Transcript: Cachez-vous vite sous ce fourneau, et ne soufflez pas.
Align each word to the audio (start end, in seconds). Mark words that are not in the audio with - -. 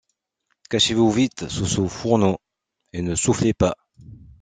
Cachez-vous 0.71 1.11
vite 1.11 1.47
sous 1.47 1.67
ce 1.67 1.87
fourneau, 1.87 2.39
et 2.91 3.03
ne 3.03 3.13
soufflez 3.13 3.53
pas. 3.53 3.77